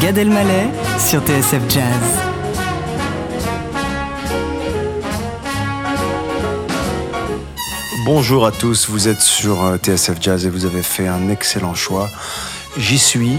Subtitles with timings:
[0.00, 0.68] Gad Elmaleh
[0.98, 1.84] sur TSF Jazz.
[8.04, 11.74] Bonjour à tous, vous êtes sur euh, TSF Jazz et vous avez fait un excellent
[11.74, 12.10] choix.
[12.76, 13.38] J'y suis,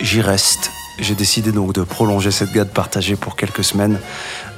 [0.00, 0.70] j'y reste.
[0.98, 3.98] J'ai décidé donc de prolonger cette garde partagée pour quelques semaines,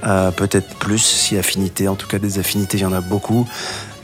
[0.04, 1.88] euh, peut-être plus si affinité.
[1.88, 3.48] En tout cas, des affinités, il y en a beaucoup.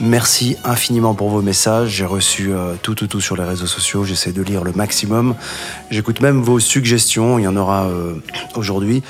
[0.01, 1.91] Merci infiniment pour vos messages.
[1.91, 4.05] J'ai reçu euh, tout, tout, tout sur les réseaux sociaux.
[4.05, 5.35] J'essaie de lire le maximum.
[5.91, 7.37] J'écoute même vos suggestions.
[7.41, 8.15] Il y en aura euh,
[8.55, 9.03] aujourd'hui.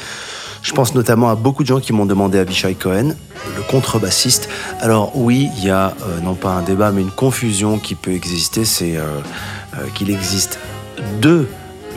[0.63, 3.15] Je pense notamment à beaucoup de gens qui m'ont demandé Avishai Cohen,
[3.57, 4.49] le contrebassiste.
[4.81, 8.13] Alors oui, il y a euh, non pas un débat, mais une confusion qui peut
[8.13, 8.65] exister.
[8.65, 8.97] C'est
[9.95, 10.59] qu'il existe
[11.21, 11.49] deux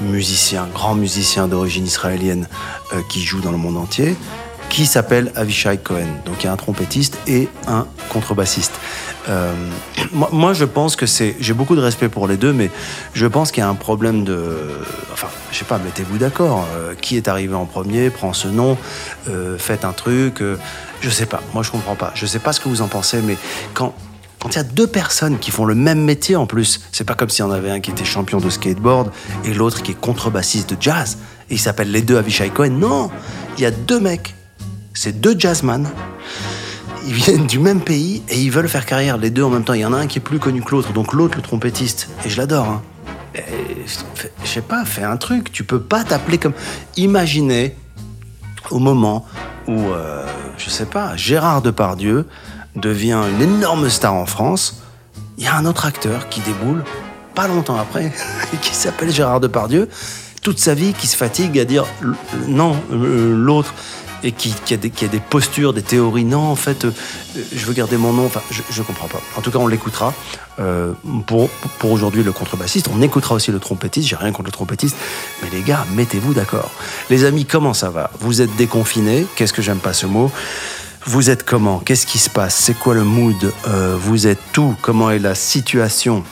[0.01, 2.47] musiciens, grands musiciens d'origine israélienne
[3.09, 4.15] qui jouent dans le monde entier,
[4.71, 6.07] qui s'appellent Avishai Cohen.
[6.25, 8.73] Donc il y a un trompettiste et un contrebassiste.
[9.29, 9.53] Euh,
[10.13, 11.35] moi, je pense que c'est.
[11.39, 12.71] J'ai beaucoup de respect pour les deux, mais
[13.13, 14.57] je pense qu'il y a un problème de.
[15.13, 16.65] Enfin, je sais pas, mettez-vous d'accord.
[16.75, 18.77] Euh, qui est arrivé en premier Prend ce nom,
[19.29, 20.41] euh, faites un truc.
[20.41, 20.57] euh,
[21.01, 21.41] je sais pas.
[21.53, 22.11] Moi, je comprends pas.
[22.15, 23.37] Je sais pas ce que vous en pensez, mais
[23.73, 23.93] quand.
[24.39, 27.13] Quand il y a deux personnes qui font le même métier en plus, c'est pas
[27.13, 29.11] comme s'il y en avait un qui était champion de skateboard
[29.45, 31.19] et l'autre qui est contrebassiste de jazz.
[31.51, 32.71] Et ils s'appellent les deux Avishai Cohen.
[32.71, 33.11] Non,
[33.59, 34.33] il y a deux mecs.
[35.03, 35.87] C'est deux jazzman
[37.07, 39.73] ils viennent du même pays et ils veulent faire carrière les deux en même temps.
[39.73, 42.09] Il y en a un qui est plus connu que l'autre, donc l'autre le trompettiste.
[42.23, 42.67] Et je l'adore.
[42.67, 42.81] Hein.
[44.13, 45.51] Fais- Je sais pas, fais un truc.
[45.51, 46.53] Tu peux pas t'appeler comme.
[46.97, 47.75] Imaginez
[48.69, 49.25] au moment
[49.67, 50.23] où, euh,
[50.59, 52.27] je sais pas, Gérard Depardieu
[52.75, 54.83] devient une énorme star en France.
[55.39, 56.83] Il y a un autre acteur qui déboule
[57.33, 58.13] pas longtemps après,
[58.61, 59.89] qui s'appelle Gérard Depardieu,
[60.43, 62.13] toute sa vie qui se fatigue à dire l-
[62.47, 63.73] non, euh, l'autre,
[64.23, 66.23] et qui, qui a des, postures, des théories.
[66.23, 66.91] Non, en fait, euh,
[67.53, 68.25] je veux garder mon nom.
[68.25, 69.21] Enfin, je, je comprends pas.
[69.37, 70.13] En tout cas, on l'écoutera.
[70.59, 70.93] Euh,
[71.25, 71.49] pour
[71.79, 72.89] pour aujourd'hui, le contrebassiste.
[72.93, 74.07] On écoutera aussi le trompettiste.
[74.07, 74.95] J'ai rien contre le trompettiste.
[75.41, 76.69] Mais les gars, mettez-vous d'accord.
[77.09, 78.11] Les amis, comment ça va?
[78.19, 80.31] Vous êtes déconfinés Qu'est-ce que j'aime pas ce mot?
[81.05, 81.79] Vous êtes comment?
[81.79, 82.55] Qu'est-ce qui se passe?
[82.55, 83.51] C'est quoi le mood?
[83.67, 84.75] Euh, Vous êtes tout?
[84.81, 86.23] Comment est la situation?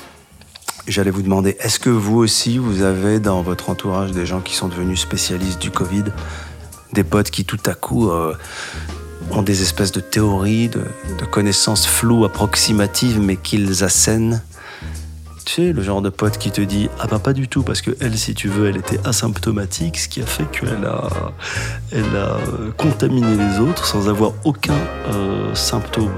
[0.87, 4.55] J'allais vous demander, est-ce que vous aussi, vous avez dans votre entourage des gens qui
[4.55, 6.05] sont devenus spécialistes du Covid?
[6.93, 8.33] Des potes qui tout à coup euh,
[9.31, 10.81] ont des espèces de théories, de,
[11.19, 14.41] de connaissances floues, approximatives, mais qu'ils assènent
[15.49, 17.91] sais, le genre de pote qui te dit Ah bah pas du tout, parce que
[17.99, 21.09] elle, si tu veux, elle était asymptomatique, ce qui a fait qu'elle a,
[21.91, 24.77] elle a euh, contaminé les autres sans avoir aucun
[25.13, 26.11] euh, symptôme.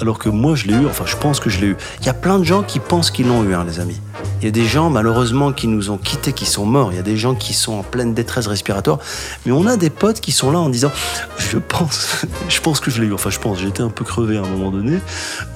[0.00, 1.76] Alors que moi, je l'ai eu, enfin, je pense que je l'ai eu.
[2.00, 4.00] Il y a plein de gens qui pensent qu'ils l'ont eu, hein, les amis.
[4.40, 6.92] Il y a des gens, malheureusement, qui nous ont quittés, qui sont morts.
[6.92, 8.98] Il y a des gens qui sont en pleine détresse respiratoire.
[9.44, 10.92] Mais on a des potes qui sont là en disant
[11.38, 13.12] Je pense, je pense que je l'ai eu.
[13.12, 14.98] Enfin, je pense, été un peu crevé à un moment donné.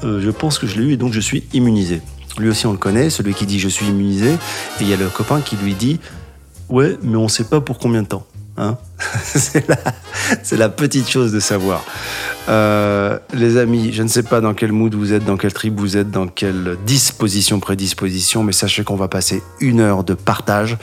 [0.05, 2.03] Euh, je pense que je l'ai eu et donc je suis immunisé.
[2.39, 4.33] Lui aussi, on le connaît, celui qui dit je suis immunisé.
[4.33, 6.01] Et il y a le copain qui lui dit
[6.69, 8.27] ouais, mais on sait pas pour combien de temps.
[8.57, 8.77] Hein
[9.25, 9.77] c'est, la,
[10.57, 11.83] la petite chose de savoir.
[12.49, 15.81] Euh, les amis, je ne sais pas dans quel mood vous êtes, dans quelle tribu
[15.81, 20.77] vous êtes, dans quelle disposition, prédisposition, mais sachez qu'on va passer une heure de partage,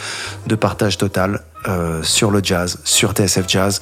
[0.48, 3.82] de partage total euh, sur le jazz, sur TSF Jazz.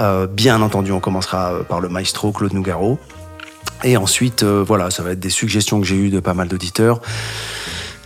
[0.00, 2.98] Euh, bien entendu, on commencera par le maestro Claude Nougaro.
[3.82, 6.48] Et ensuite, euh, voilà, ça va être des suggestions que j'ai eues de pas mal
[6.48, 7.00] d'auditeurs,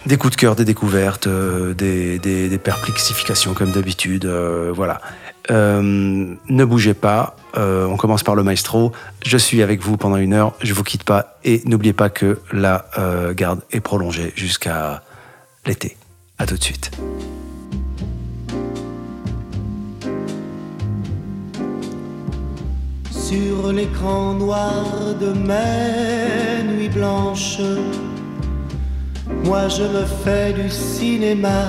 [0.07, 5.01] des coups de cœur, des découvertes, euh, des, perplexifications comme d'habitude, euh, voilà.
[5.51, 8.93] Ne bougez pas, on commence par le maestro.
[9.27, 12.41] Je suis avec vous pendant une heure, je vous quitte pas et n'oubliez pas que
[12.51, 12.87] la
[13.37, 15.03] garde est prolongée jusqu'à
[15.67, 15.99] l'été.
[16.39, 16.91] À tout de suite.
[23.25, 24.85] Sur l'écran noir
[25.19, 27.59] de mes nuits blanches,
[29.45, 31.63] moi je me fais du cinéma,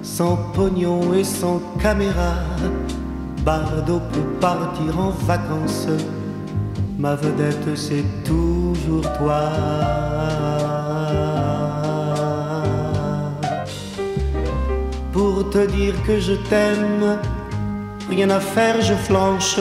[0.00, 2.36] sans pognon et sans caméra.
[3.44, 5.86] Bardo peut partir en vacances,
[6.98, 9.50] ma vedette c'est toujours toi.
[15.12, 17.18] Pour te dire que je t'aime,
[18.08, 19.58] rien à faire, je flanche.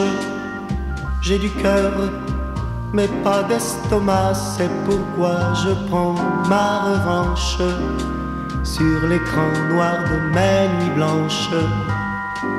[1.27, 1.91] J'ai du cœur,
[2.93, 6.15] mais pas d'estomac, c'est pourquoi je prends
[6.47, 7.57] ma revanche
[8.63, 11.49] sur l'écran noir de mes nuits blanches.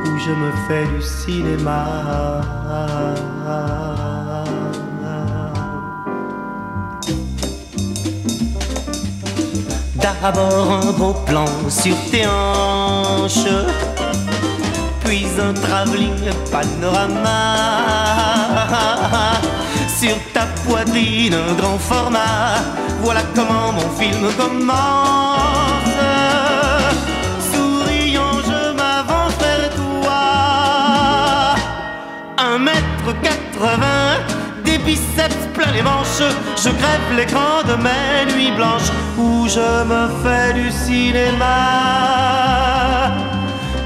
[0.05, 1.87] où je me fais du cinéma.
[9.97, 13.49] D'abord un gros plan sur tes hanches,
[15.05, 18.58] puis un travelling panorama.
[20.01, 22.61] Sur ta poitrine, un grand format.
[23.03, 25.99] Voilà comment mon film commence.
[27.51, 31.55] Souriant, je m'avance vers toi.
[32.39, 34.21] Un mètre quatre-vingts,
[34.65, 36.23] des biceps plein les manches.
[36.57, 41.57] Je crève l'écran de mes nuits blanches où je me fais du cinéma.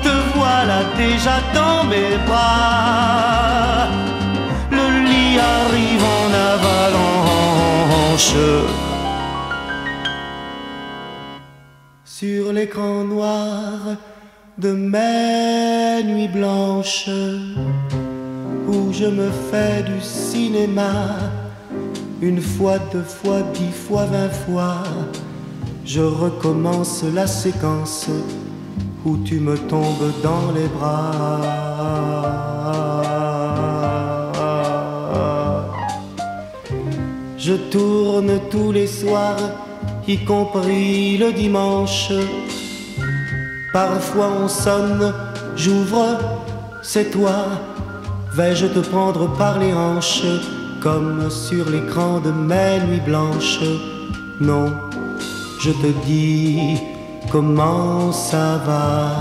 [0.02, 4.01] Te voilà déjà dans mes bras.
[12.04, 13.96] Sur l'écran noir
[14.58, 17.08] de mes nuits blanches
[18.68, 21.16] où je me fais du cinéma
[22.20, 24.82] une fois, deux fois, dix fois, vingt fois.
[25.84, 28.08] Je recommence la séquence
[29.06, 32.51] où tu me tombes dans les bras.
[37.44, 39.50] Je tourne tous les soirs,
[40.06, 42.12] y compris le dimanche.
[43.72, 45.12] Parfois on sonne,
[45.56, 46.20] j'ouvre,
[46.82, 47.46] c'est toi.
[48.36, 50.22] Vais-je te prendre par les hanches
[50.80, 53.58] comme sur l'écran de mes nuits blanches?
[54.40, 54.66] Non,
[55.58, 56.78] je te dis
[57.32, 59.16] comment ça va.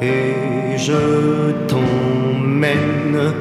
[0.00, 3.34] Et je t'emmène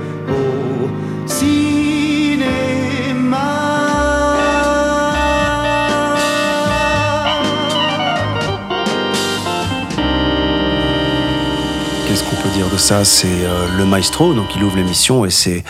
[12.13, 15.31] Qu'est-ce qu'on peut dire de ça C'est euh, le maestro, donc il ouvre l'émission et
[15.31, 15.63] c'est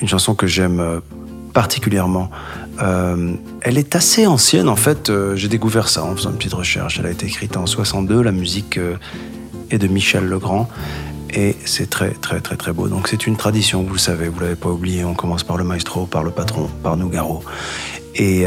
[0.00, 1.00] une chanson que j'aime euh,
[1.52, 2.30] particulièrement.
[2.80, 7.00] Euh, elle est assez ancienne en fait, j'ai découvert ça en faisant une petite recherche.
[7.00, 8.78] Elle a été écrite en 62, la musique
[9.72, 10.68] est de Michel Legrand
[11.34, 12.86] et c'est très très très très beau.
[12.86, 15.64] Donc c'est une tradition, vous le savez, vous l'avez pas oublié, on commence par le
[15.64, 17.42] maestro, par le patron, par Nougaro.
[18.14, 18.44] Et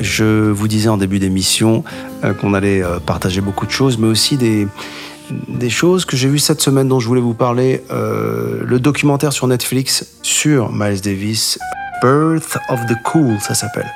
[0.00, 1.82] je vous disais en début d'émission
[2.40, 4.68] qu'on allait partager beaucoup de choses, mais aussi des,
[5.48, 7.82] des choses que j'ai vues cette semaine dont je voulais vous parler.
[7.90, 11.58] Euh, le documentaire sur Netflix sur Miles Davis,
[12.02, 13.90] Birth of the Cool, ça s'appelle.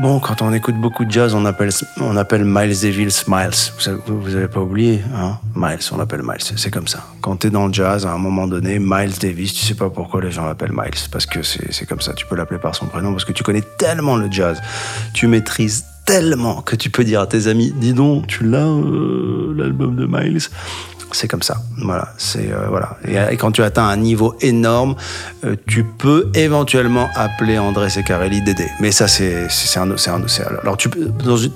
[0.00, 1.70] Bon, quand on écoute beaucoup de jazz, on appelle,
[2.00, 3.50] on appelle Miles Davis Miles.
[3.78, 5.38] Vous, avez- vous avez pas oublié, hein?
[5.54, 7.04] Miles, on l'appelle Miles, c'est comme ça.
[7.20, 10.20] Quand t'es dans le jazz, à un moment donné, Miles Davis, tu sais pas pourquoi
[10.20, 12.12] les gens l'appellent Miles, parce que c'est comme ça.
[12.12, 14.60] Tu peux l'appeler par son prénom, parce que tu connais tellement le jazz,
[15.12, 19.54] tu maîtrises tellement que tu peux dire à tes amis, dis donc, tu l'as euh,
[19.56, 20.48] l'album de Miles?
[21.12, 21.56] C'est comme ça.
[21.82, 22.96] Voilà, c'est euh, voilà.
[23.06, 24.94] Et, et quand tu atteins un niveau énorme,
[25.44, 28.66] euh, tu peux éventuellement appeler André Secarelli Dédé.
[28.80, 30.10] Mais ça, c'est c'est un, c'est
[30.62, 30.90] alors tu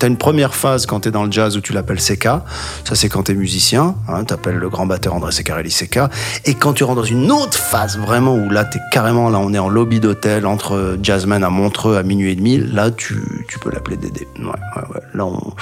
[0.01, 2.43] as une première phase quand tu es dans le jazz où tu l'appelles Seca.
[2.83, 3.95] Ça, c'est quand tu es musicien.
[4.07, 6.09] Hein, tu appelles le grand batteur André Secarelli Seca.
[6.45, 9.53] Et quand tu rentres dans une autre phase vraiment où là, es carrément là, on
[9.53, 12.57] est en lobby d'hôtel entre jazzman à Montreux à minuit et demi.
[12.57, 14.27] Là, tu, tu peux l'appeler Dédé.
[14.39, 15.01] Ouais, ouais, ouais.
[15.13, 15.53] Là, on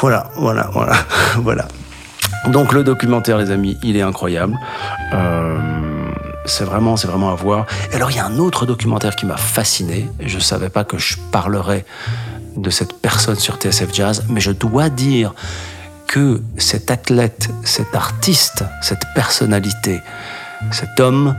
[0.00, 0.92] voilà, voilà, voilà,
[1.38, 1.68] voilà.
[2.48, 4.58] Donc le documentaire, les amis, il est incroyable.
[5.12, 5.58] Euh,
[6.44, 7.66] c'est vraiment, à voir.
[7.92, 10.08] Et alors il y a un autre documentaire qui m'a fasciné.
[10.20, 11.84] Je savais pas que je parlerais
[12.56, 15.34] de cette personne sur TSF Jazz, mais je dois dire
[16.06, 20.00] que cet athlète, cet artiste, cette personnalité,
[20.70, 21.36] cet homme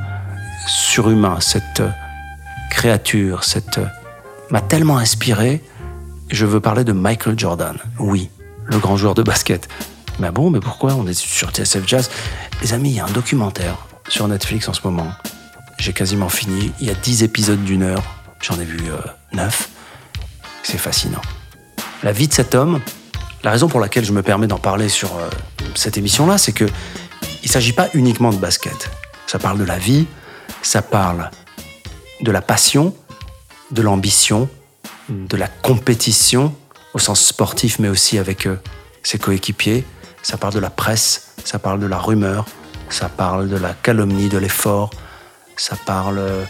[0.68, 1.82] surhumain, cette
[2.70, 3.42] créature,
[4.51, 5.63] m'a tellement inspiré.
[6.30, 7.77] Je veux parler de Michael Jordan.
[8.00, 8.30] Oui,
[8.66, 9.68] le grand joueur de basket.
[10.19, 12.09] Mais bon, mais pourquoi On est sur TSF Jazz?
[12.62, 15.12] Les amis, il y a un documentaire sur Netflix en ce moment.
[15.77, 16.71] J'ai quasiment fini.
[16.79, 18.03] Il y a 10 épisodes d'une heure.
[18.41, 18.97] J'en ai vu euh,
[19.33, 19.69] 9.
[20.63, 21.21] C'est fascinant.
[22.03, 22.81] La vie de cet homme,
[23.43, 25.29] la raison pour laquelle je me permets d'en parler sur euh,
[25.75, 26.65] cette émission-là, c'est que
[27.43, 28.89] il ne s'agit pas uniquement de basket.
[29.27, 30.07] Ça parle de la vie,
[30.62, 31.29] ça parle
[32.21, 32.95] de la passion,
[33.71, 34.50] de l'ambition,
[35.09, 36.53] de la compétition
[36.93, 38.59] au sens sportif, mais aussi avec euh,
[39.03, 39.86] ses coéquipiers.
[40.27, 42.43] Ça parle de la presse, ça parle de la rumeur,
[42.89, 44.89] ça parle de la calomnie, de l'effort,
[45.55, 46.43] ça parle euh,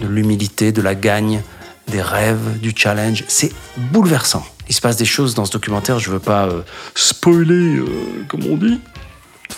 [0.00, 1.40] de l'humilité, de la gagne,
[1.86, 3.22] des rêves, du challenge.
[3.28, 4.44] C'est bouleversant.
[4.68, 6.62] Il se passe des choses dans ce documentaire, je veux pas euh,
[6.96, 7.86] spoiler, euh,
[8.26, 8.80] comme on dit,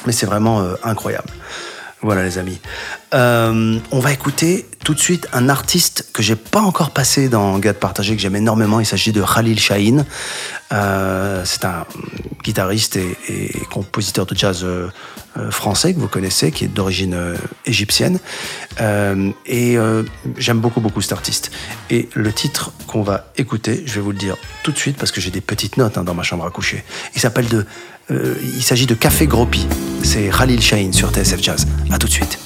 [0.05, 1.31] mais c'est vraiment incroyable.
[2.03, 2.59] Voilà les amis.
[3.15, 7.59] Euh, on va écouter tout de suite un artiste que j'ai pas encore passé dans
[7.59, 8.81] Gad Partagé, que j'aime énormément.
[8.81, 10.05] Il s'agit de Khalil Shahin.
[10.73, 11.87] Euh, c'est un
[12.45, 14.91] guitariste et, compositeur de jazz euh,
[15.51, 17.17] français que vous connaissez, qui est d'origine
[17.65, 18.21] égyptienne.
[19.47, 19.79] Et
[20.37, 21.51] j'aime beaucoup, beaucoup cet artiste.
[21.89, 25.13] Et le titre qu'on va écouter, je vais vous le dire tout de suite parce
[25.13, 26.85] que j'ai des petites notes hein, dans ma chambre à coucher.
[27.15, 27.67] Il s'appelle de,
[28.11, 29.67] il s'agit de Café Gropi.
[30.03, 31.67] C'est Khalil Shahin sur TSF Jazz.
[31.91, 32.46] À tout de suite.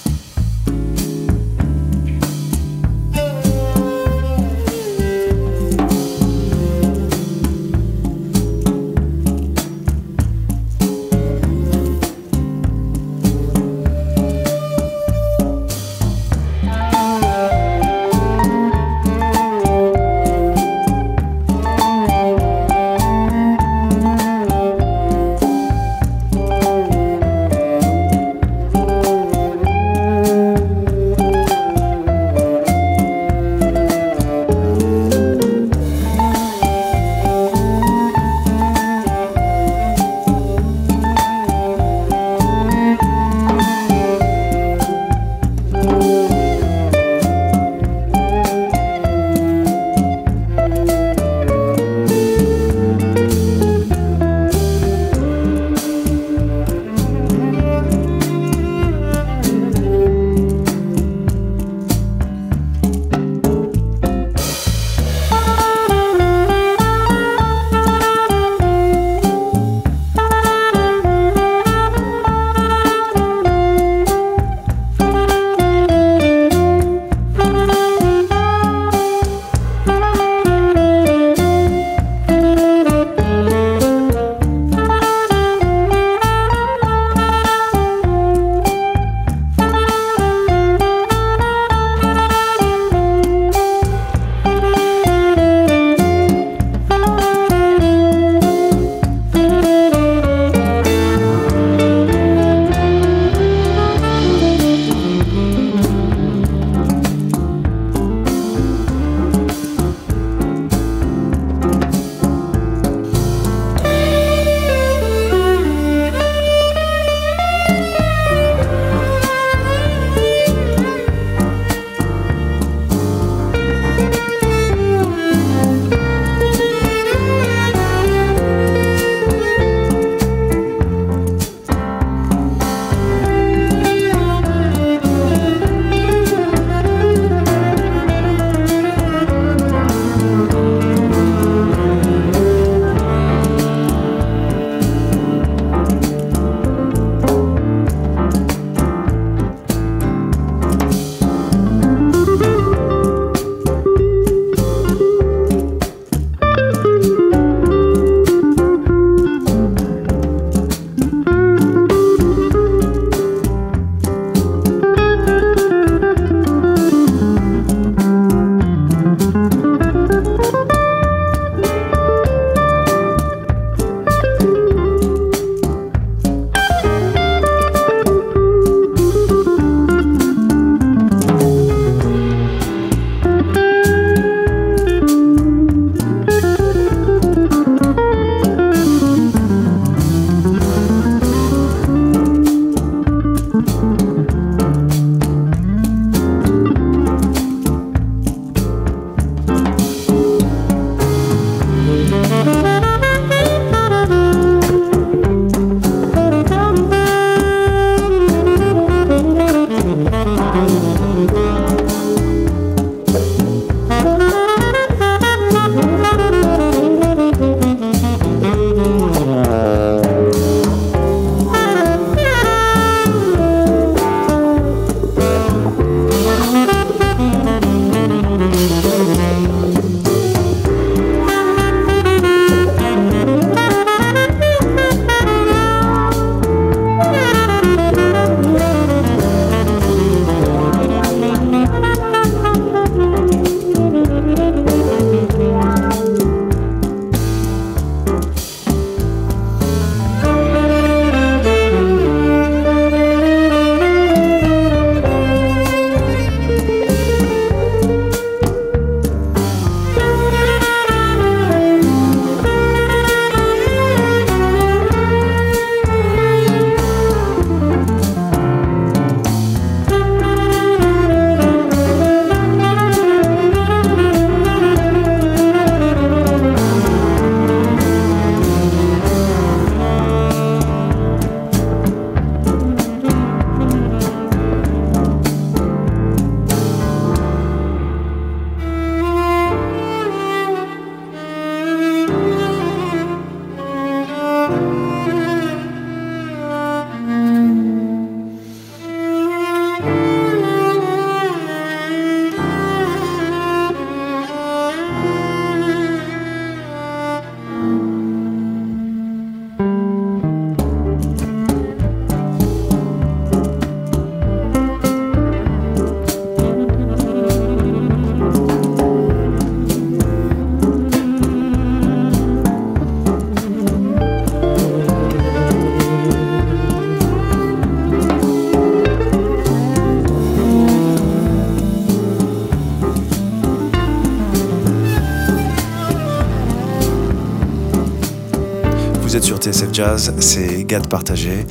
[339.50, 341.44] TSF Jazz, c'est Gad Partagé.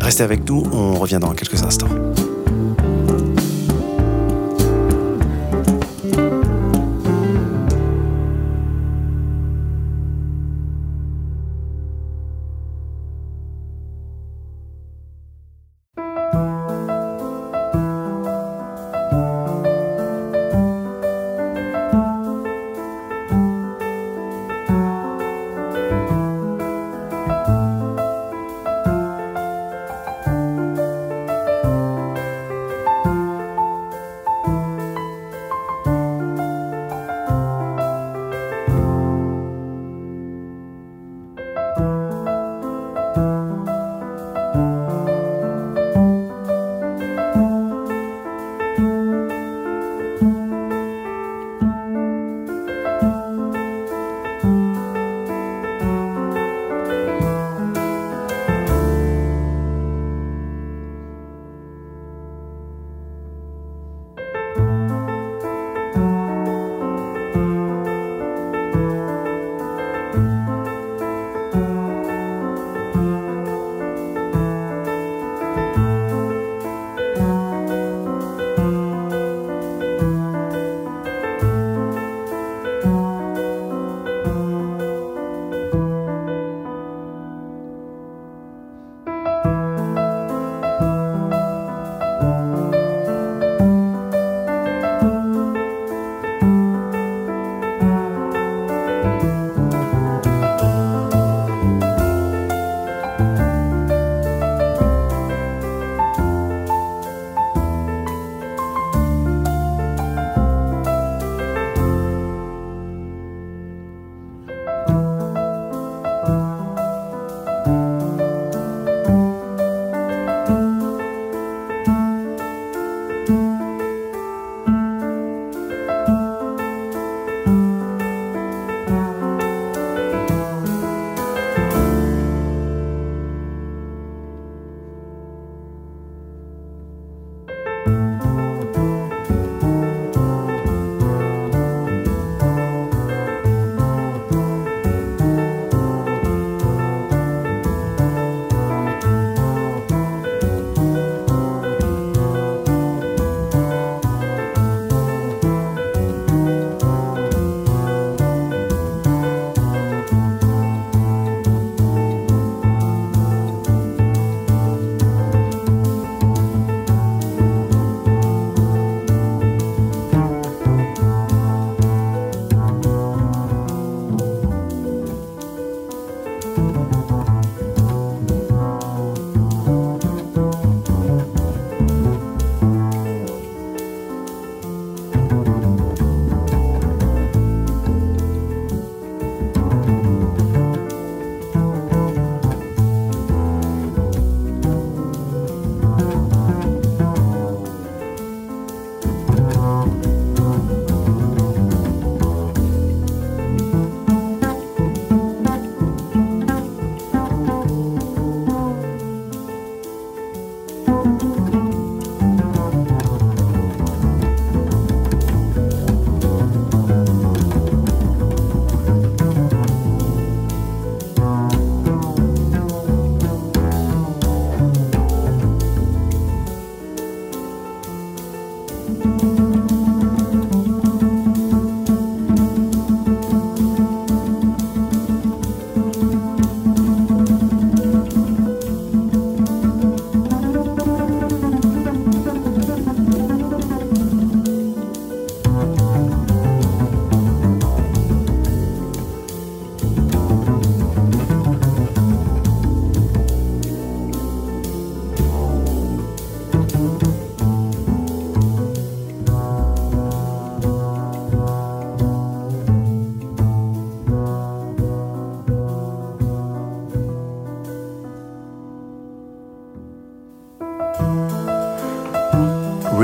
[0.00, 2.01] Restez avec nous, on revient dans quelques instants.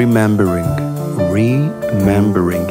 [0.09, 0.65] Remembering.
[1.19, 2.67] Remembering.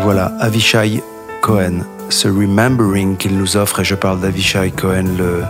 [0.00, 1.02] Voilà, Avishai
[1.42, 1.84] Cohen.
[2.08, 5.42] Ce Remembering qu'il nous offre, et je parle d'Avishai Cohen, le,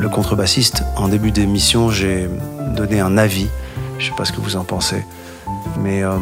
[0.00, 0.82] le contrebassiste.
[0.96, 2.28] En début d'émission, j'ai
[2.74, 3.46] donné un avis.
[4.00, 5.04] Je sais pas ce que vous en pensez.
[5.80, 6.16] Mais euh,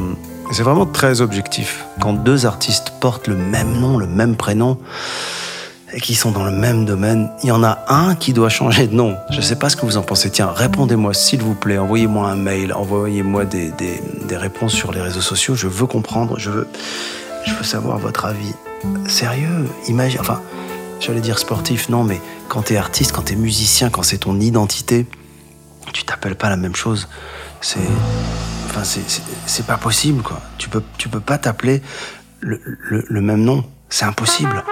[0.52, 1.86] c'est vraiment très objectif.
[1.98, 4.76] Quand deux artistes portent le même nom, le même prénom,
[5.92, 8.86] et qui sont dans le même domaine, il y en a un qui doit changer
[8.86, 9.16] de nom.
[9.30, 10.30] Je ne sais pas ce que vous en pensez.
[10.30, 15.00] Tiens, répondez-moi s'il vous plaît, envoyez-moi un mail, envoyez-moi des, des, des, réponses sur les
[15.00, 15.54] réseaux sociaux.
[15.54, 16.68] Je veux comprendre, je veux,
[17.46, 18.52] je veux savoir votre avis.
[19.06, 20.42] Sérieux, imagine, enfin,
[21.00, 25.06] j'allais dire sportif, non, mais quand t'es artiste, quand t'es musicien, quand c'est ton identité,
[25.92, 27.08] tu t'appelles pas la même chose.
[27.60, 27.80] C'est,
[28.68, 30.40] enfin, c'est pas possible, quoi.
[30.58, 31.82] Tu peux, tu peux pas t'appeler
[32.40, 33.64] le, le, le même nom.
[33.88, 34.62] C'est impossible.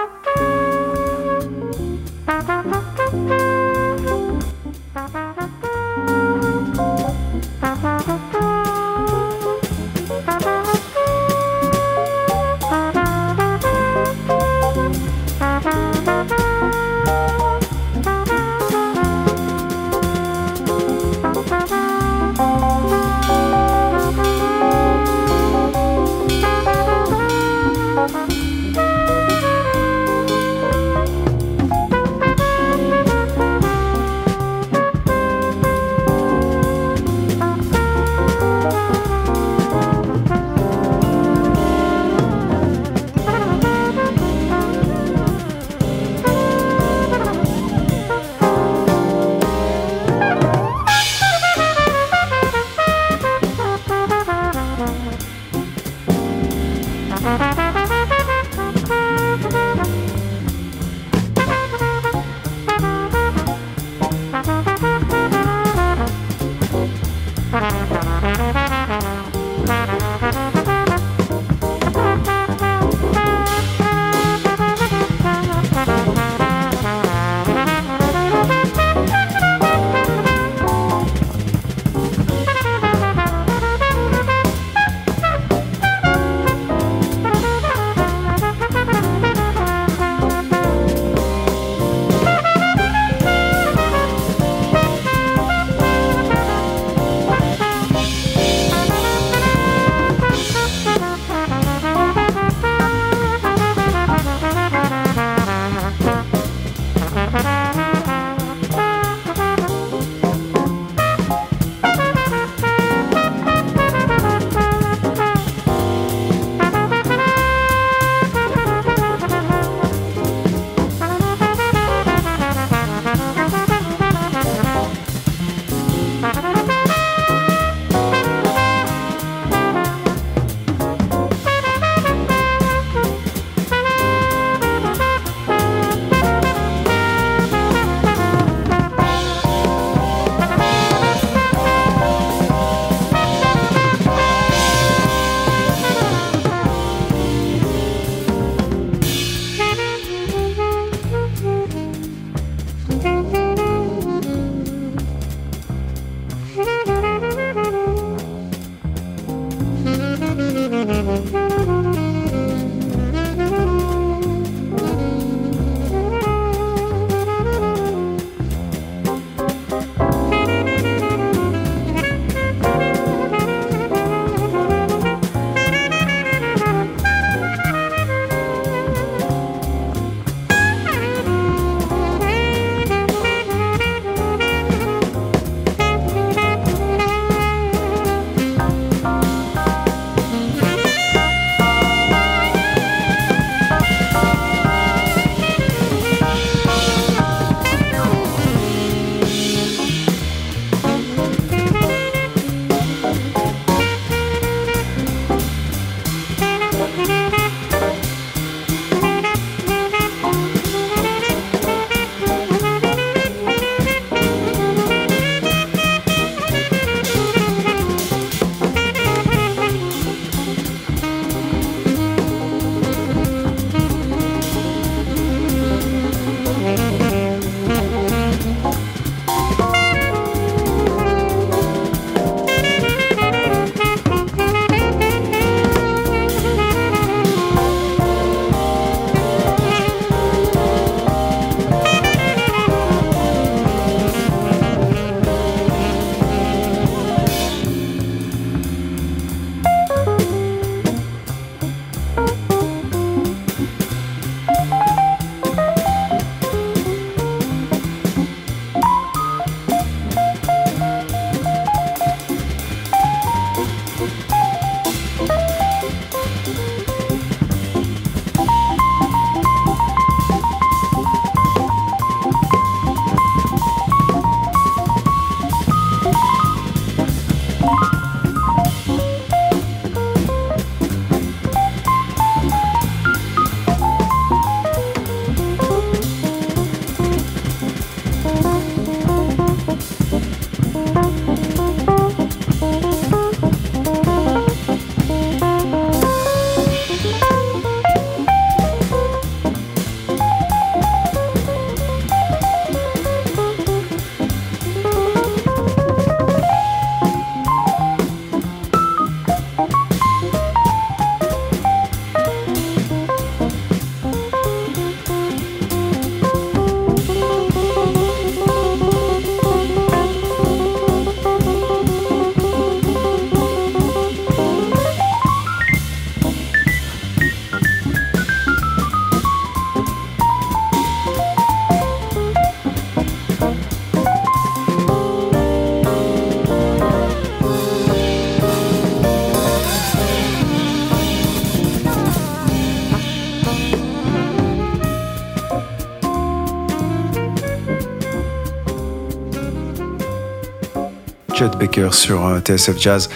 [351.91, 353.09] Sur euh, TSF Jazz.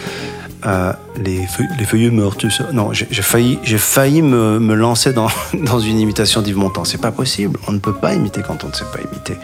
[0.67, 2.73] Euh, les, feuilles, les.
[2.73, 6.85] Non, j'ai failli, failli me, me lancer dans, dans une imitation d'Yves Montand.
[6.85, 7.59] C'est pas possible.
[7.67, 9.35] On ne peut pas imiter quand on ne sait pas imiter.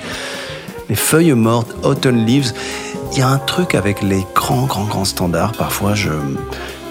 [0.90, 2.54] Les feuilles mortes, Autumn Leaves.
[3.14, 5.54] Il y a un truc avec les grands, grands, grands standards.
[5.54, 6.10] Parfois, je,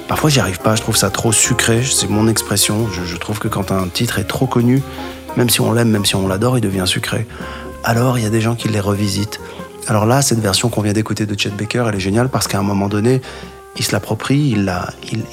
[0.08, 0.74] parfois, j'y arrive pas.
[0.74, 1.82] Je trouve ça trop sucré.
[1.84, 2.88] C'est mon expression.
[2.90, 4.82] Je trouve que quand un titre est trop connu,
[5.36, 7.26] même si on l'aime, même si on l'adore, il devient sucré.
[7.84, 9.38] Alors, il y a des gens qui les revisitent.
[9.88, 12.59] Alors là, cette version qu'on vient d'écouter de Chet Baker, elle est géniale parce qu'à
[12.59, 13.22] un moment donné,
[13.77, 14.88] il se l'approprie, il la,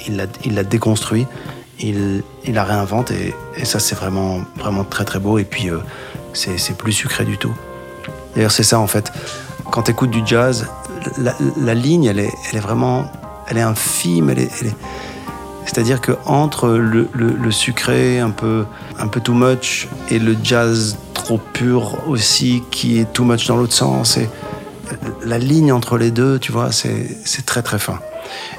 [0.06, 1.26] il, la, déconstruit,
[1.80, 5.38] il, la réinvente et, ça, c'est vraiment, vraiment très très beau.
[5.38, 5.78] Et puis, euh,
[6.34, 7.54] c'est plus sucré du tout.
[8.34, 9.12] D'ailleurs, c'est ça en fait.
[9.70, 10.66] Quand tu écoutes du jazz,
[11.18, 13.10] la, ligne, elle est, vraiment,
[13.48, 14.32] elle est infime,
[15.64, 18.66] c'est-à-dire que entre le, sucré un peu,
[18.98, 23.56] un peu too much et le jazz trop pur aussi qui est too much dans
[23.56, 24.18] l'autre sens,
[25.24, 27.98] la ligne entre les deux, tu vois, c'est très très fin.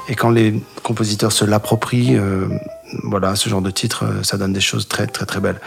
[0.08, 2.46] Et quand les compositeurs se l'approprient, euh,
[3.04, 5.60] voilà, ce genre de titre, euh, ça donne des choses très très très belles.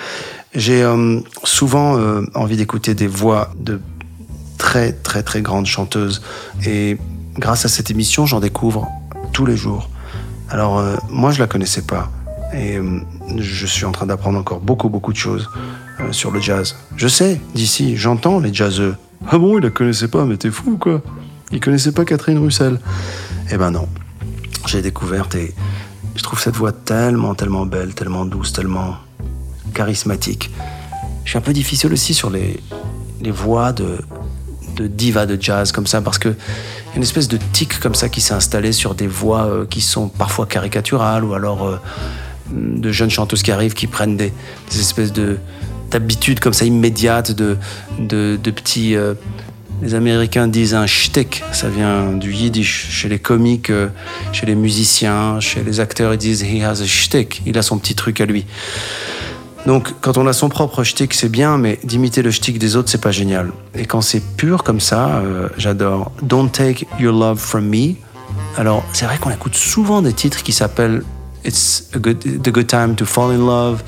[0.56, 2.00] J'ai euh, souvent
[2.34, 3.80] envie d'écouter des voix de
[4.58, 6.22] très très très grandes chanteuses
[6.66, 6.98] et
[7.36, 8.88] grâce à cette émission, j'en découvre
[9.34, 9.90] tous les jours.
[10.50, 12.10] Alors moi, je la connaissais pas
[12.54, 12.80] et
[13.38, 15.48] je suis en train d'apprendre encore beaucoup beaucoup de choses
[16.12, 16.76] sur le jazz.
[16.98, 18.96] Je sais d'ici, j'entends les jazzeux.
[19.28, 21.02] Ah bon, il la connaissait pas, mais t'es fou ou quoi.
[21.52, 22.80] Il connaissait pas Catherine Russell.
[23.52, 23.88] Eh ben non,
[24.68, 25.54] j'ai découvert et
[26.16, 28.96] je trouve cette voix tellement tellement belle, tellement douce, tellement
[29.74, 30.52] charismatique.
[31.24, 32.60] Je suis un peu difficile aussi sur les,
[33.22, 33.98] les voix de,
[34.76, 37.96] de diva de jazz comme ça parce que y a une espèce de tic comme
[37.96, 41.80] ça qui s'est installé sur des voix euh, qui sont parfois caricaturales ou alors euh,
[42.52, 44.32] de jeunes chanteuses qui arrivent qui prennent des
[44.72, 45.38] espèces de
[45.92, 47.58] d'habitudes comme ça immédiates de,
[48.00, 49.14] de, petits euh,
[49.82, 52.88] les Américains disent un shtick, ça vient du yiddish.
[52.92, 53.88] Chez les comiques, euh,
[54.34, 57.78] chez les musiciens, chez les acteurs, ils disent he has a shtick, il a son
[57.78, 58.46] petit truc à lui.
[59.66, 62.90] Donc, quand on a son propre shtick, c'est bien, mais d'imiter le shtick des autres,
[62.90, 63.52] c'est pas génial.
[63.76, 66.12] Et quand c'est pur comme ça, euh, j'adore.
[66.22, 67.96] Don't take your love from me.
[68.58, 71.04] Alors, c'est vrai qu'on écoute souvent des titres qui s'appellent
[71.46, 73.82] It's a good, the good time to fall in love,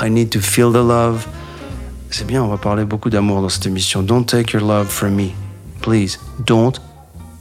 [0.00, 1.26] I need to feel the love.
[2.10, 4.02] C'est bien, on va parler beaucoup d'amour dans cette émission.
[4.02, 5.30] Don't take your love from me.
[5.80, 6.80] Please, don't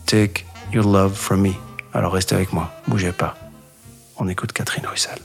[0.06, 1.54] take your love from me.
[1.94, 3.36] Alors restez avec moi, bougez pas.
[4.18, 5.20] On écoute Catherine Russell.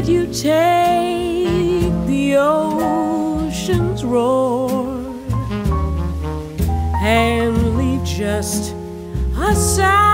[0.00, 4.98] Would you take the ocean's roar
[7.02, 8.74] and leave just
[9.36, 10.09] a sigh?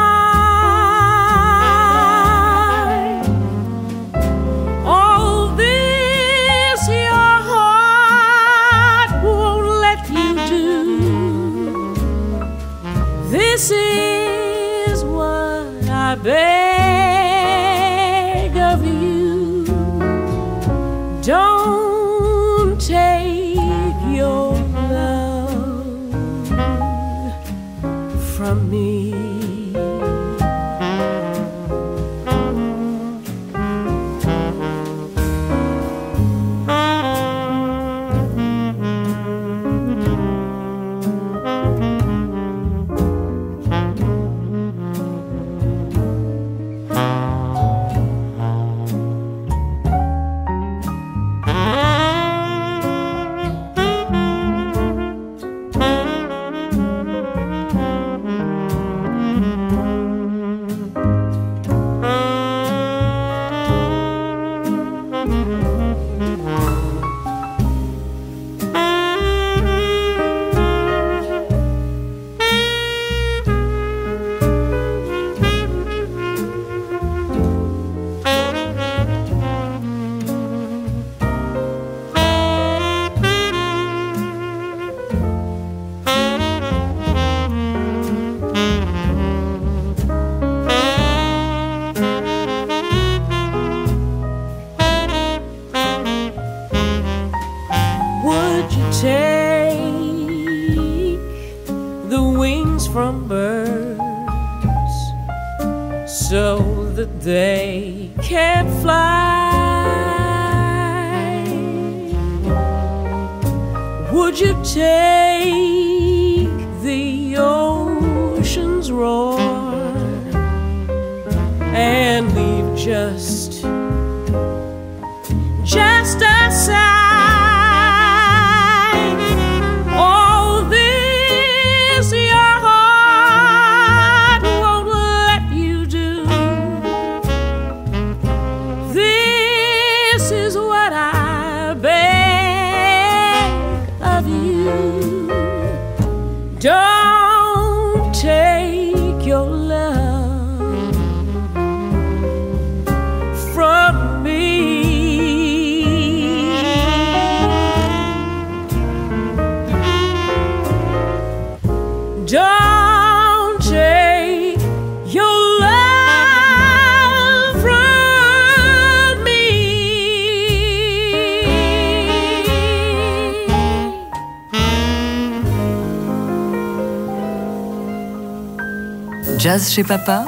[179.47, 180.25] Jazz chez papa,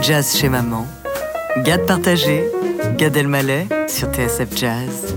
[0.00, 0.86] jazz chez maman,
[1.58, 2.42] GAD partagé,
[2.96, 5.14] Gad Elmaleh sur TSF Jazz.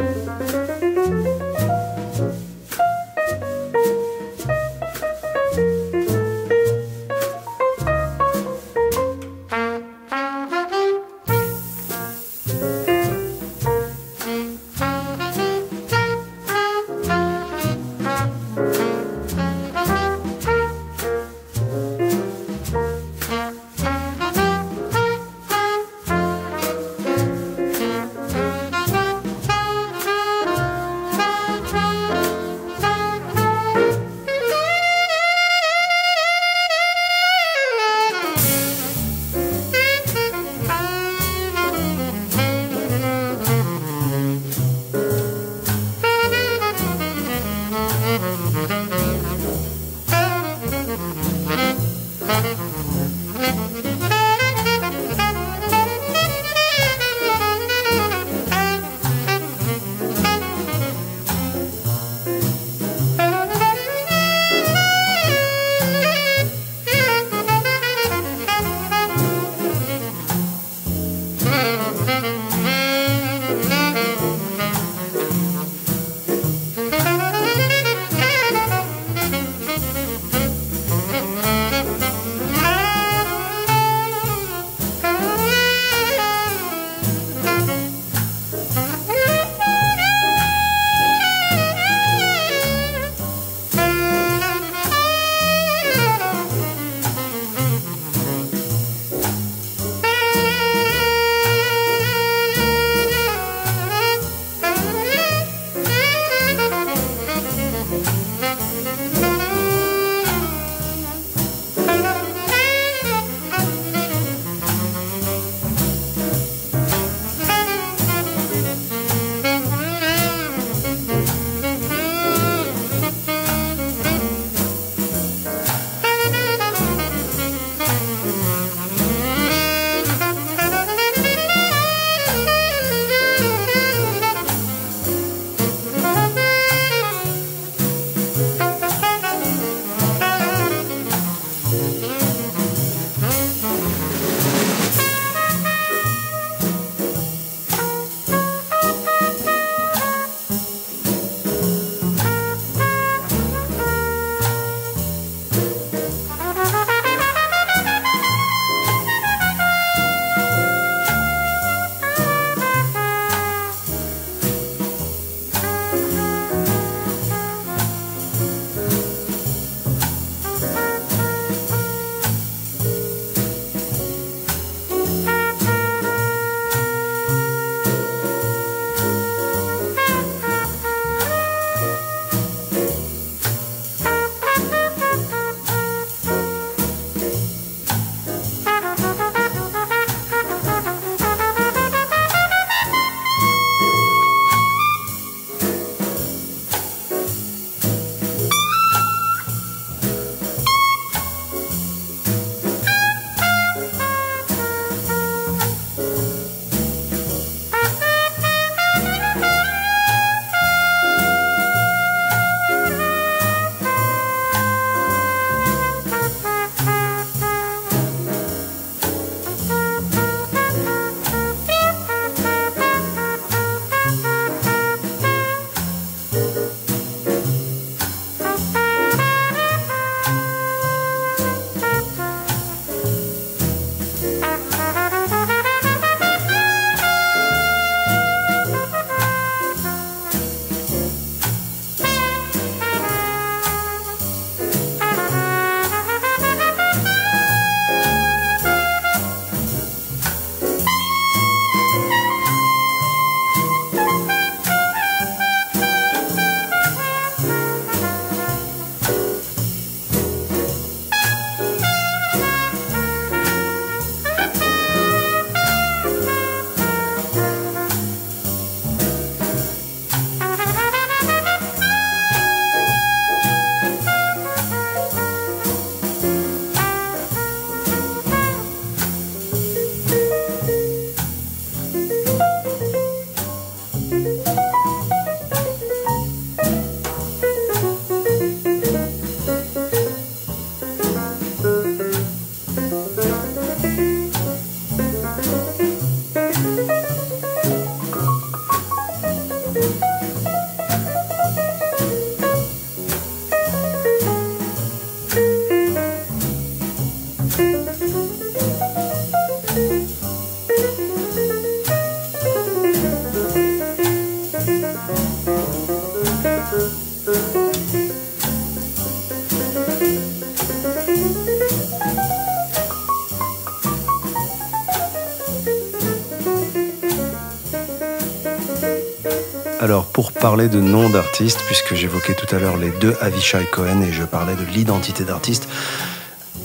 [329.84, 334.02] Alors, pour parler de nom d'artiste, puisque j'évoquais tout à l'heure les deux Avishai Cohen
[334.02, 335.68] et je parlais de l'identité d'artiste,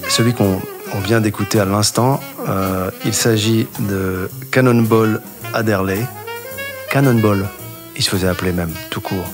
[0.09, 0.63] celui qu'on
[0.95, 5.21] on vient d'écouter à l'instant, euh, il s'agit de Cannonball
[5.53, 5.99] Adderley.
[6.93, 7.49] Cannonball,
[7.97, 9.27] il se faisait appeler même, tout court.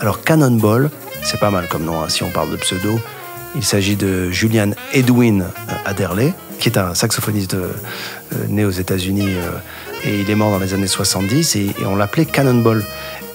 [0.00, 0.90] Alors, Cannonball,
[1.22, 3.00] c'est pas mal comme nom, hein, si on parle de pseudo.
[3.56, 5.46] Il s'agit de Julian Edwin
[5.86, 7.72] Adderley, qui est un saxophoniste euh,
[8.48, 9.50] né aux États-Unis euh,
[10.04, 12.84] et il est mort dans les années 70 et, et on l'appelait Cannonball.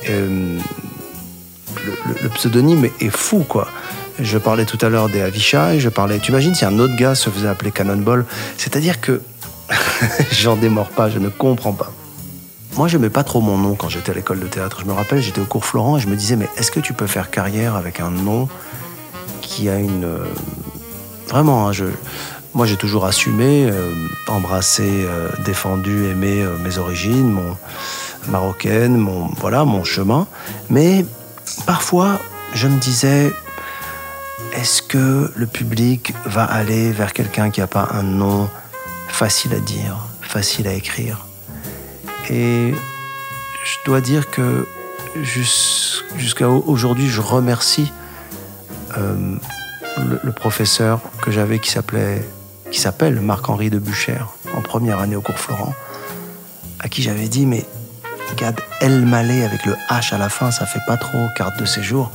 [0.10, 0.58] Euh,
[2.22, 3.68] le, pseudonyme est fou, quoi.
[4.20, 6.20] Je parlais tout à l'heure des Avishai, je parlais.
[6.20, 8.26] Tu imagines si un autre gars se faisait appeler Cannonball?
[8.58, 9.22] C'est-à-dire que
[10.32, 11.92] j'en démords pas, je ne comprends pas.
[12.78, 14.80] Moi, j'aimais pas trop mon nom quand j'étais à l'école de théâtre.
[14.82, 16.94] Je me rappelle, j'étais au cours Florent et je me disais, mais est-ce que tu
[16.94, 18.48] peux faire carrière avec un nom
[19.42, 20.04] qui a une.
[20.06, 20.26] euh,
[21.30, 21.72] Vraiment, hein,
[22.54, 23.92] moi j'ai toujours assumé, euh,
[24.28, 25.06] embrassé,
[25.44, 27.58] défendu, aimé mes origines, mon
[28.30, 30.28] marocaine, mon, voilà, mon chemin.
[30.70, 31.06] Mais
[31.66, 32.20] parfois,
[32.54, 33.32] je me disais,
[34.54, 38.50] est-ce que le public va aller vers quelqu'un qui n'a pas un nom
[39.08, 41.26] facile à dire, facile à écrire?
[42.30, 44.68] Et je dois dire que
[45.22, 47.92] jus- jusqu'à au- aujourd'hui, je remercie
[48.98, 49.36] euh,
[49.98, 52.28] le, le professeur que j'avais qui s'appelait
[52.72, 55.74] qui s'appelle Marc-Henri de Buchère en première année au cours Florent,
[56.80, 57.64] à qui j'avais dit mais
[58.30, 61.66] regarde El Malais avec le H à la fin, ça fait pas trop carte de
[61.66, 62.12] séjour.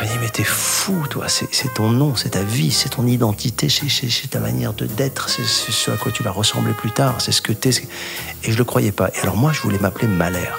[0.00, 3.06] Il m'a dit mais t'es fou toi, c'est ton nom, c'est ta vie, c'est ton
[3.06, 7.16] identité, c'est- ta manière de d'être, c'est ce à quoi tu vas ressembler plus tard,
[7.20, 7.70] c'est ce que t'es.
[8.44, 9.08] Et je le croyais pas.
[9.14, 10.50] Et alors moi je voulais m'appeler Mahler,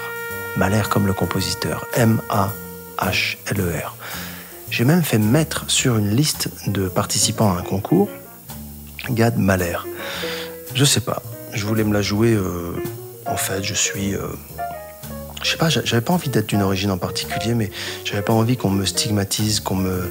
[0.56, 3.96] Mahler comme le compositeur, M-A-H-L-E-R.
[4.70, 8.08] J'ai même fait mettre sur une liste de participants à un concours
[9.10, 9.76] Gad Mahler.
[10.74, 11.22] Je sais pas,
[11.54, 12.34] je voulais me la jouer.
[12.34, 12.74] euh,
[13.26, 14.14] en fait, je suis.
[14.14, 14.20] euh,
[15.42, 17.70] je sais pas, j'a- j'avais pas envie d'être d'une origine en particulier, mais
[18.04, 20.10] j'avais pas envie qu'on me stigmatise, qu'on me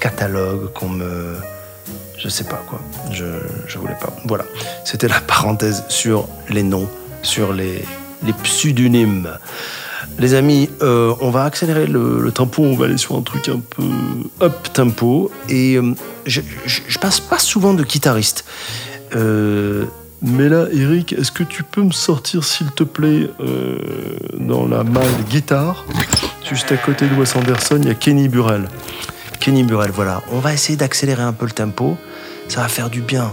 [0.00, 1.36] catalogue, qu'on me.
[2.18, 2.80] Je sais pas quoi.
[3.12, 4.12] Je, voulais pas.
[4.24, 4.44] Voilà.
[4.84, 6.88] C'était la parenthèse sur les noms,
[7.22, 7.84] sur les,
[8.42, 9.30] pseudonymes.
[10.18, 13.60] Les amis, euh, on va accélérer le, tempo, on va aller sur un truc un
[13.60, 13.84] peu
[14.42, 15.30] up tempo.
[15.48, 15.94] Et euh,
[16.26, 16.40] je,
[17.00, 18.44] passe pas souvent de guitariste.
[20.22, 23.78] Mais là, Eric, est-ce que tu peux me sortir, s'il te plaît, euh,
[24.38, 25.84] dans la malle guitare
[26.48, 28.68] Juste à côté de Wes Anderson, il y a Kenny Burrell.
[29.38, 30.22] Kenny Burrell, voilà.
[30.32, 31.96] On va essayer d'accélérer un peu le tempo.
[32.48, 33.30] Ça va faire du bien.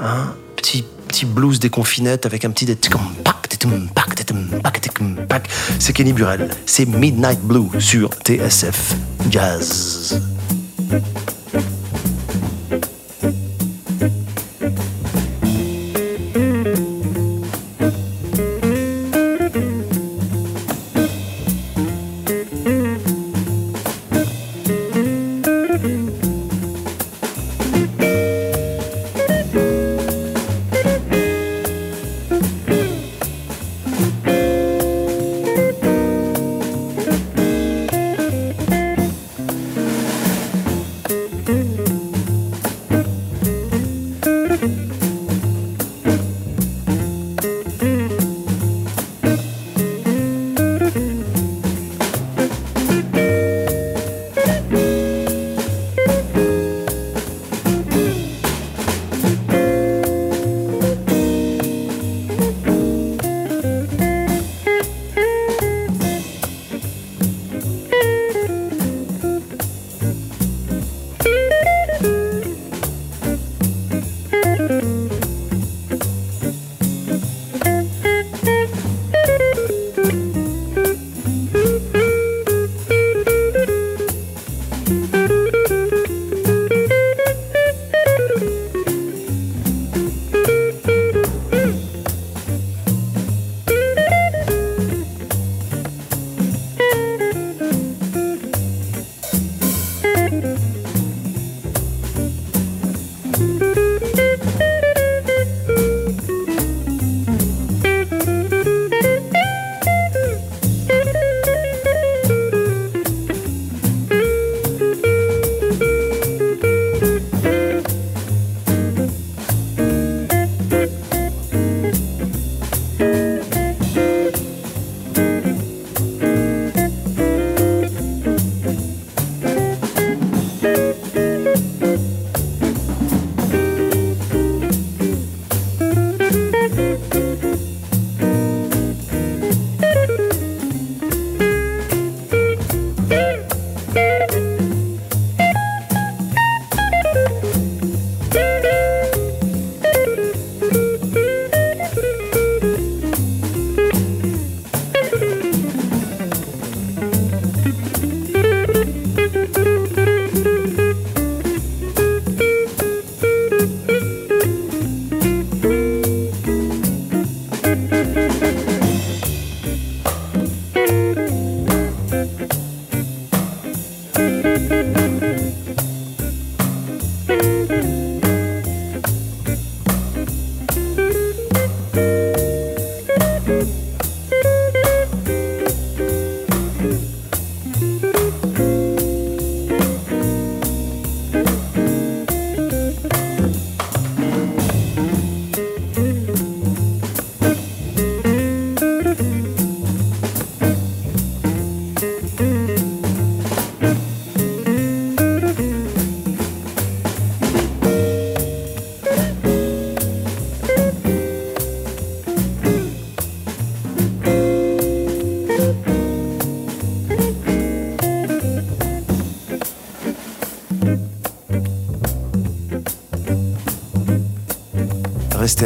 [0.00, 2.66] Hein petit, petit blues des confinettes avec un petit...
[5.78, 6.50] C'est Kenny Burrell.
[6.66, 8.94] C'est Midnight Blue sur TSF
[9.30, 10.20] Jazz.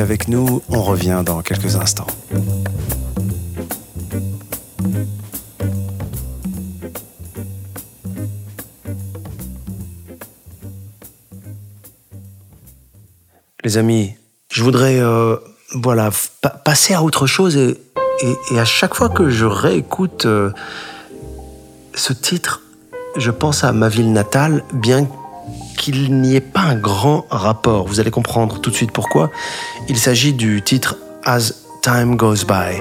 [0.00, 2.06] Avec nous, on revient dans quelques instants.
[13.64, 14.14] Les amis,
[14.50, 15.36] je voudrais euh,
[15.74, 16.10] voilà,
[16.42, 17.76] pa- passer à autre chose et,
[18.52, 20.50] et- à chaque fois que je réécoute euh,
[21.94, 22.62] ce titre,
[23.16, 25.08] je pense à ma ville natale, bien
[25.84, 27.86] qu'il n'y ait pas un grand rapport.
[27.86, 29.30] Vous allez comprendre tout de suite pourquoi.
[29.86, 32.80] Il s'agit du titre As Time Goes By,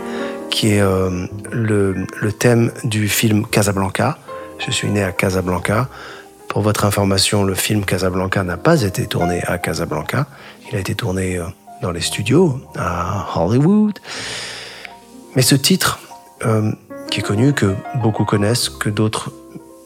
[0.50, 4.18] qui est euh, le, thème du film Casablanca.
[4.58, 5.90] Je suis né à Casablanca.
[6.48, 10.26] Pour votre information, le film Casablanca n'a pas été tourné à Casablanca.
[10.70, 11.44] Il a été tourné euh,
[11.82, 14.00] dans les studios à Hollywood.
[15.36, 16.00] Mais ce titre,
[16.46, 16.72] euh,
[17.12, 19.34] qui est connu, que beaucoup connaissent, que d'autres,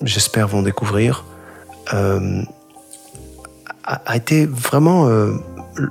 [0.03, 1.25] j'espère, vont découvrir,
[3.87, 5.31] a, été vraiment euh,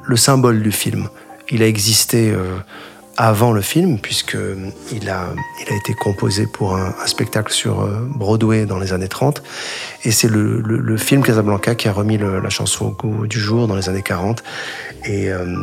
[0.05, 1.09] le symbole du film.
[1.51, 2.57] Il a existé euh,
[3.17, 4.37] avant le film, puisque
[4.93, 5.29] il a,
[5.63, 9.43] il a été composé pour un, spectacle sur euh, Broadway dans les années 30.
[10.05, 13.67] Et c'est le, le- film Casablanca qui a remis la chanson au goût du jour
[13.67, 14.43] dans les années 40.
[15.05, 15.57] Et, euh,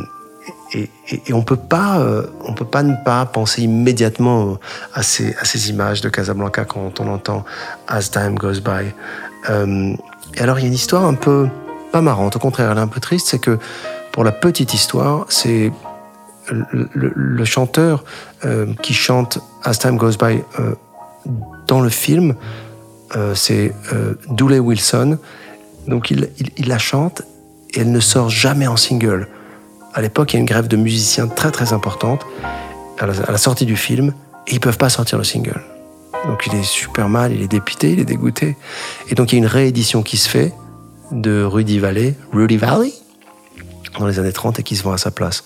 [0.72, 2.22] et, et- on peut euh,
[2.56, 4.58] peut pas ne pas penser immédiatement
[4.92, 7.44] à ces, à ces images de Casablanca quand on entend
[7.86, 8.92] As Time Goes By.
[9.50, 9.94] Euh,
[10.36, 11.48] et alors il y a une histoire un peu
[11.94, 13.56] pas marrante, au contraire, elle est un peu triste, c'est que
[14.10, 15.70] pour la petite histoire, c'est
[16.50, 18.02] le, chanteur
[18.44, 20.74] euh, qui chante As Time Goes By euh,
[21.68, 22.34] dans le film,
[23.14, 23.72] euh, c'est
[24.28, 25.18] Dooley Wilson.
[25.86, 27.22] Donc il, il- la chante
[27.72, 29.28] et elle ne sort jamais en single.
[29.94, 32.26] À l'époque, il y a une grève de musiciens très très importante
[32.98, 34.12] à la, à la sortie du film
[34.48, 35.62] et ils peuvent pas sortir le single.
[36.26, 38.56] Donc il est super mal, il est dépité, il est dégoûté.
[39.10, 40.52] Et donc il y a une réédition qui se fait
[41.10, 42.92] de Rudy Valley, Rudy Valley,
[43.98, 45.44] dans les années 30 et qui se vend à sa place.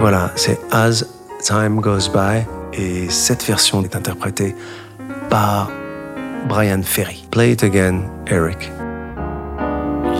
[0.00, 1.04] Voilà, c'est As
[1.42, 4.54] Time Goes By et cette version est interprétée
[5.30, 5.70] par
[6.48, 7.26] Brian Ferry.
[7.30, 8.70] Play it again, Eric.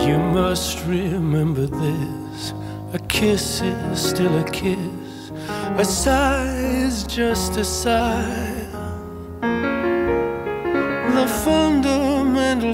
[0.05, 2.53] You must remember this.
[2.93, 4.77] A kiss is still a kiss.
[5.77, 8.25] A sigh is just a sigh.
[11.13, 12.73] The fundamental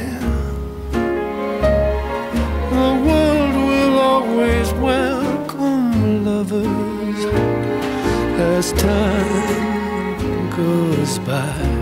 [4.81, 7.25] Welcome lovers
[8.39, 11.80] as time goes by.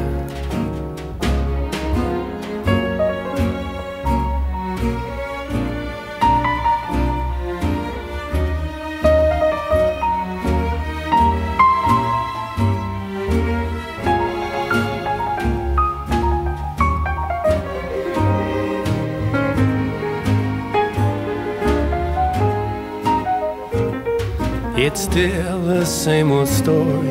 [24.82, 27.10] It's still the same old story.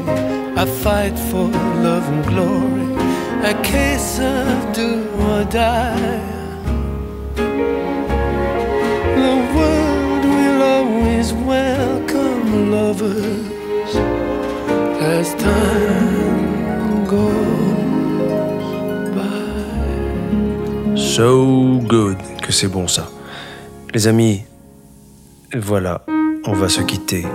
[0.56, 1.48] A fight for
[1.84, 2.88] love and glory.
[3.44, 6.18] A case of do or die.
[9.20, 13.94] The world will always welcome lovers
[15.02, 18.64] as time goes
[19.14, 20.96] by.
[20.96, 23.10] So good que c'est bon ça.
[23.92, 24.46] Les amis,
[25.54, 26.00] voilà,
[26.46, 27.26] on va se quitter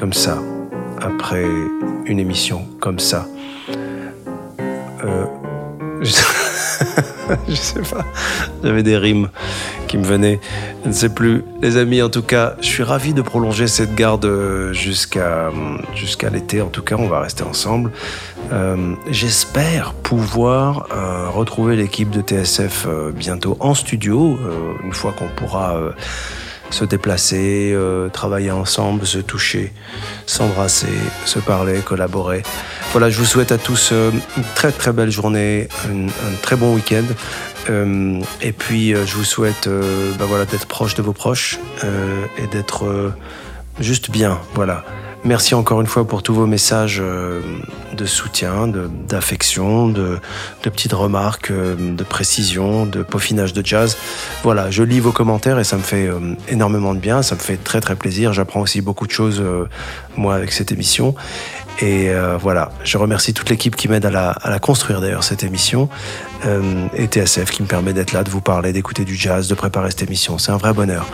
[0.00, 0.38] comme ça,
[0.98, 1.44] après
[2.06, 3.26] une émission comme ça.
[5.04, 5.26] Euh,
[6.00, 8.06] je- sais pas.
[8.64, 9.28] J'avais des rimes
[9.88, 10.40] qui me venaient.
[10.84, 11.44] Je ne sais plus.
[11.60, 15.50] Les amis, en tout cas, je suis ravi de prolonger cette garde euh, jusqu'à
[15.94, 16.62] jusqu'à l'été.
[16.62, 17.92] En tout cas, on va rester ensemble.
[18.52, 20.88] Euh, J'espère pouvoir
[21.34, 24.38] retrouver l'équipe de TSF bientôt en studio,
[24.82, 25.76] une fois qu'on pourra
[26.70, 29.72] se déplacer, euh, travailler ensemble, se toucher,
[30.26, 30.86] s'embrasser,
[31.24, 32.42] se parler, collaborer.
[32.92, 36.74] Voilà, je vous souhaite à tous euh, une très très belle journée, un très bon
[36.74, 37.04] week-end.
[37.68, 39.68] Euh, et puis, je vous souhaite
[40.18, 41.58] bah voilà, d'être proche de vos proches
[42.38, 43.12] et d'être
[43.80, 44.40] juste bien.
[44.54, 44.84] Voilà.
[45.24, 47.42] Merci encore une fois pour tous vos messages euh,
[47.94, 50.18] de soutien, d'affection, de,
[50.62, 53.98] petites remarques, euh, de précision, de peaufinage de jazz.
[54.42, 57.40] Voilà, je lis vos commentaires et ça me fait euh, énormément de bien, ça me
[57.40, 58.32] fait très très plaisir.
[58.32, 59.44] J'apprends aussi beaucoup de choses,
[60.16, 61.14] moi, avec cette émission.
[61.82, 65.24] Et euh, voilà, je remercie toute l'équipe qui m'aide à la, à la construire d'ailleurs,
[65.24, 65.88] cette émission.
[66.46, 69.54] Euh, et TSF qui me permet d'être là, de vous parler, d'écouter du jazz, de
[69.54, 70.38] préparer cette émission.
[70.38, 71.06] C'est un vrai bonheur.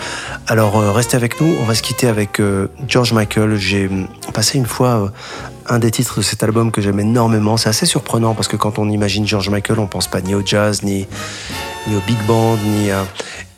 [0.47, 3.57] Alors euh, restez avec nous, on va se quitter avec euh, George Michael.
[3.57, 5.09] J'ai hum, passé une fois euh,
[5.69, 7.57] un des titres de cet album que j'aime énormément.
[7.57, 10.45] C'est assez surprenant parce que quand on imagine George Michael, on pense pas ni au
[10.45, 11.07] jazz, ni,
[11.89, 13.05] ni au big band, ni à...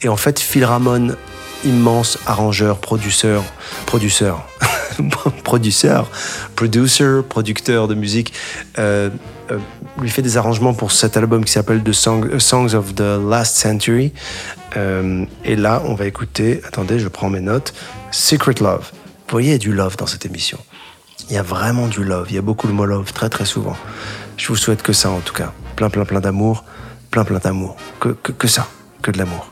[0.03, 1.17] Et en fait, Phil Ramone,
[1.65, 3.43] immense arrangeur, producteur,
[3.85, 4.47] producteur,
[5.45, 6.11] producteur,
[6.55, 8.33] producer, producteur de musique,
[8.79, 9.11] euh,
[9.51, 9.59] euh,
[10.01, 13.57] lui fait des arrangements pour cet album qui s'appelle The euh, Songs of the Last
[13.57, 14.13] Century.
[15.45, 17.75] Et là, on va écouter, attendez, je prends mes notes,
[18.13, 18.93] Secret Love.
[18.93, 20.59] Vous voyez, il y a du love dans cette émission.
[21.29, 22.27] Il y a vraiment du love.
[22.31, 23.77] Il y a beaucoup de mots love, très très souvent.
[24.37, 25.53] Je vous souhaite que ça en tout cas.
[25.75, 26.65] Plein plein plein d'amour,
[27.11, 27.77] plein plein d'amour.
[27.99, 28.69] Que, que ça,
[29.03, 29.51] que de l'amour.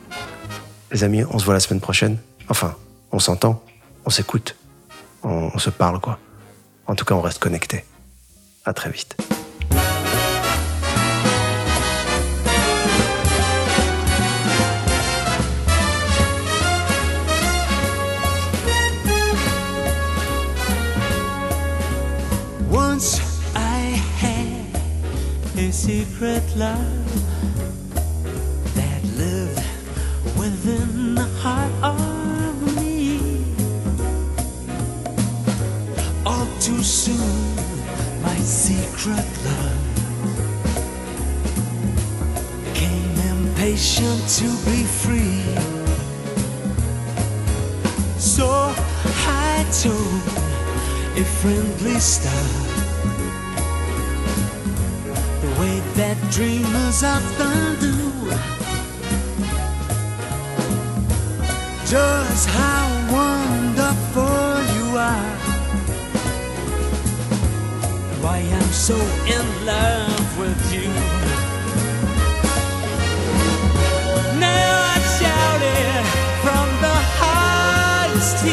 [0.93, 2.19] Les amis, on se voit la semaine prochaine.
[2.49, 2.77] Enfin,
[3.11, 3.63] on s'entend,
[4.05, 4.55] on s'écoute,
[5.27, 6.19] on, se parle quoi.
[6.87, 7.85] En tout cas, on reste connecté.
[8.65, 9.17] À très vite.
[37.07, 37.55] Soon,
[38.21, 39.85] my secret love
[42.75, 45.45] came impatient to be free.
[48.19, 48.49] So
[49.47, 50.23] I told
[51.23, 52.47] a friendly star.
[55.43, 57.97] The way that dreamers often do.
[61.87, 63.56] Just how wonderful
[68.37, 68.97] I am so
[69.35, 70.91] in love with you.
[74.39, 76.05] Now I shout it
[76.45, 78.45] from the highest